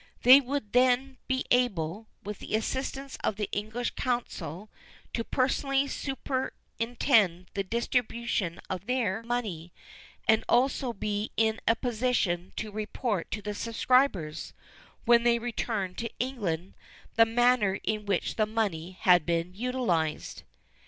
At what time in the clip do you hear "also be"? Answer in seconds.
10.49-11.29